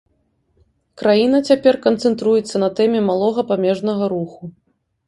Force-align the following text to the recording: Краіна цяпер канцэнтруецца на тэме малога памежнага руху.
Краіна 1.01 1.41
цяпер 1.51 1.79
канцэнтруецца 1.85 2.55
на 2.65 2.69
тэме 2.81 2.99
малога 3.13 3.41
памежнага 3.55 4.15
руху. 4.17 4.53